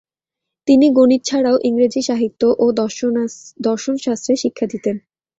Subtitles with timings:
[0.67, 2.65] তিনি গণিত ছাড়াও ইংরেজি সাহিত্য ও
[3.67, 4.95] দর্শনশাস্ত্রে শিক্ষা দিতেন।